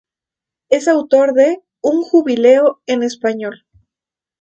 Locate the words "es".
0.69-0.87